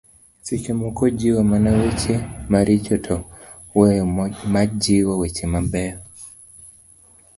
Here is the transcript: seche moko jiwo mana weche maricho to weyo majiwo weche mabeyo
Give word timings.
seche 0.45 0.71
moko 0.81 1.03
jiwo 1.19 1.41
mana 1.51 1.69
weche 1.79 2.13
maricho 2.51 2.95
to 3.05 3.15
weyo 3.77 4.03
majiwo 4.53 5.13
weche 5.21 5.45
mabeyo 5.53 5.97